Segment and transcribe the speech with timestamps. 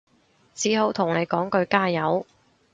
[0.55, 2.25] 只好同你講句加油